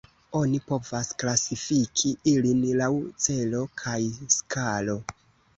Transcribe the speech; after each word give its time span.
Oni 0.37 0.59
povas 0.69 1.11
klasifiki 1.23 2.13
ilin 2.33 2.63
laŭ 2.81 2.89
celo 3.27 3.63
kaj 3.83 3.99
skalo. 4.39 4.99